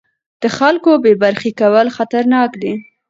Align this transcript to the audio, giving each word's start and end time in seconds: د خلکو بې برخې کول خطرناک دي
د 0.41 0.43
خلکو 0.57 0.91
بې 1.03 1.13
برخې 1.23 1.51
کول 1.59 1.87
خطرناک 1.97 2.51
دي 2.61 2.73